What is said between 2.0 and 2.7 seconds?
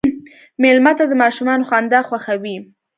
خوښوي.